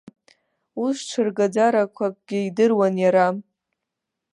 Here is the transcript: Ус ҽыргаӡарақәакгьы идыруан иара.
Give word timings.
Ус 0.83 0.97
ҽыргаӡарақәакгьы 1.09 2.39
идыруан 2.47 2.95
иара. 3.03 3.27